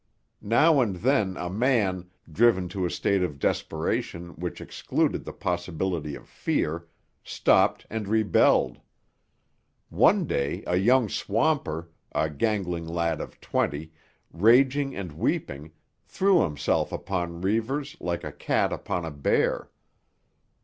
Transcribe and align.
Now 0.41 0.79
and 0.81 0.95
then 0.95 1.37
a 1.37 1.47
man, 1.47 2.09
driven 2.27 2.67
to 2.69 2.87
a 2.87 2.89
state 2.89 3.21
of 3.21 3.37
desperation 3.37 4.29
which 4.29 4.59
excluded 4.59 5.23
the 5.25 5.31
possibility 5.31 6.15
of 6.15 6.27
fear, 6.27 6.87
stopped 7.23 7.85
and 7.87 8.07
rebelled. 8.07 8.79
One 9.89 10.25
day 10.25 10.63
a 10.65 10.75
young 10.77 11.07
swamper, 11.07 11.91
a 12.13 12.31
gangling 12.31 12.87
lad 12.87 13.21
of 13.21 13.39
twenty, 13.39 13.91
raging 14.33 14.95
and 14.95 15.11
weeping, 15.11 15.71
threw 16.07 16.41
himself 16.41 16.91
upon 16.91 17.41
Reivers 17.41 17.95
like 17.99 18.23
a 18.23 18.31
cat 18.31 18.73
upon 18.73 19.05
a 19.05 19.11
bear. 19.11 19.69